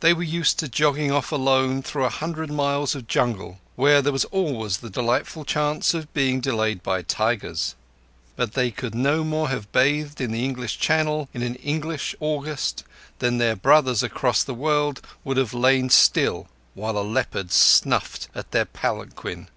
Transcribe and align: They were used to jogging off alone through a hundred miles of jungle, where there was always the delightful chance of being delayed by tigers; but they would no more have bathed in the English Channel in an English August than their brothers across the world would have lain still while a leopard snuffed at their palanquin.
They 0.00 0.12
were 0.12 0.22
used 0.22 0.58
to 0.58 0.68
jogging 0.68 1.10
off 1.10 1.32
alone 1.32 1.80
through 1.80 2.04
a 2.04 2.10
hundred 2.10 2.50
miles 2.50 2.94
of 2.94 3.06
jungle, 3.08 3.58
where 3.74 4.02
there 4.02 4.12
was 4.12 4.26
always 4.26 4.76
the 4.76 4.90
delightful 4.90 5.46
chance 5.46 5.94
of 5.94 6.12
being 6.12 6.40
delayed 6.40 6.82
by 6.82 7.00
tigers; 7.00 7.74
but 8.36 8.52
they 8.52 8.70
would 8.82 8.94
no 8.94 9.24
more 9.24 9.48
have 9.48 9.72
bathed 9.72 10.20
in 10.20 10.30
the 10.30 10.44
English 10.44 10.78
Channel 10.78 11.30
in 11.32 11.40
an 11.42 11.54
English 11.54 12.14
August 12.20 12.84
than 13.18 13.38
their 13.38 13.56
brothers 13.56 14.02
across 14.02 14.44
the 14.44 14.52
world 14.52 15.00
would 15.24 15.38
have 15.38 15.54
lain 15.54 15.88
still 15.88 16.48
while 16.74 16.98
a 16.98 17.00
leopard 17.00 17.50
snuffed 17.50 18.28
at 18.34 18.50
their 18.50 18.66
palanquin. 18.66 19.48